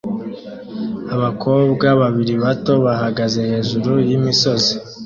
Abakobwa 1.15 1.87
babiri 2.01 2.33
bato 2.43 2.73
bahagaze 2.85 3.39
hejuru 3.51 3.91
yimisozi 4.07 4.73